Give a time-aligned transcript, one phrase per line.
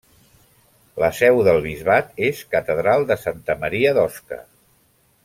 [1.03, 4.41] La Seu del bisbat és Catedral de Santa Maria d'Osca.